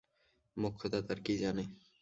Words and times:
মোক্ষদা 0.57 0.99
তার 1.01 1.19
কী 1.25 1.33
জানে। 1.37 1.63